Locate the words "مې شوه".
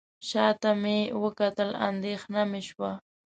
2.51-2.91